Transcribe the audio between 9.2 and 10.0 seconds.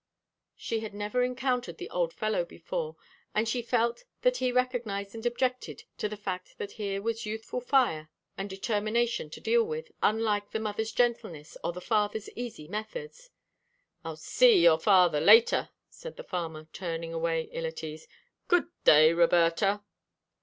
to deal with,